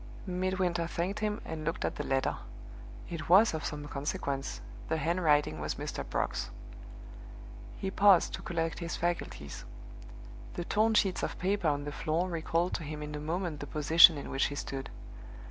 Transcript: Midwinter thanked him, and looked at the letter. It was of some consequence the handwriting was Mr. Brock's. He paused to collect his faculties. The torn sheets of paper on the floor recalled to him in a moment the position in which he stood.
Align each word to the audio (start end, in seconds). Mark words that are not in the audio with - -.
Midwinter 0.25 0.87
thanked 0.87 1.19
him, 1.19 1.41
and 1.45 1.63
looked 1.63 1.85
at 1.85 1.95
the 1.97 2.03
letter. 2.03 2.37
It 3.07 3.29
was 3.29 3.53
of 3.53 3.63
some 3.63 3.87
consequence 3.87 4.59
the 4.89 4.97
handwriting 4.97 5.59
was 5.59 5.75
Mr. 5.75 6.03
Brock's. 6.03 6.49
He 7.77 7.91
paused 7.91 8.33
to 8.33 8.41
collect 8.41 8.79
his 8.79 8.95
faculties. 8.95 9.63
The 10.55 10.65
torn 10.65 10.95
sheets 10.95 11.21
of 11.21 11.37
paper 11.37 11.67
on 11.67 11.83
the 11.83 11.91
floor 11.91 12.29
recalled 12.29 12.73
to 12.77 12.83
him 12.83 13.03
in 13.03 13.13
a 13.13 13.19
moment 13.19 13.59
the 13.59 13.67
position 13.67 14.17
in 14.17 14.31
which 14.31 14.45
he 14.45 14.55
stood. 14.55 14.89